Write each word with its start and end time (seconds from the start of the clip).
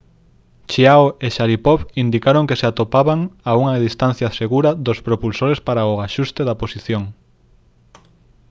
chiao 0.71 1.05
e 1.25 1.27
sharipov 1.35 1.79
indicaron 2.03 2.47
que 2.47 2.59
se 2.59 2.67
atopaban 2.67 3.19
a 3.49 3.51
unha 3.61 3.75
distancia 3.87 4.35
segura 4.39 4.71
dos 4.85 4.99
propulsores 5.07 5.59
para 5.67 5.89
o 5.91 5.93
axuste 6.07 6.41
da 6.45 6.59
posición 6.61 7.03